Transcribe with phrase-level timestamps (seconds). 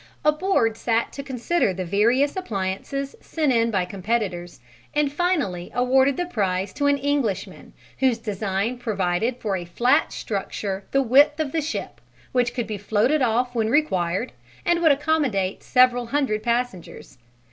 [0.25, 4.59] A board sat to consider the various appliances sent in by competitors,
[4.95, 10.85] and finally awarded the prize to an Englishman, whose design provided for a flat structure
[10.89, 12.01] the width of the ship,
[12.31, 14.31] which could be floated off when required
[14.65, 17.19] and would accommodate several hundred passengers.